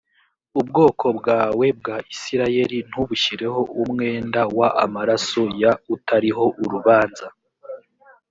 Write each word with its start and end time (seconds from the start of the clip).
ubwoko 0.59 1.05
bwawe 1.17 1.65
bwa 1.79 1.97
isirayeli 2.13 2.77
ntubushyireho 2.89 3.61
umwenda 3.81 4.41
w 4.57 4.59
amaraso 4.85 5.41
y 5.61 5.63
utariho 5.95 6.45
urubanza 6.63 7.27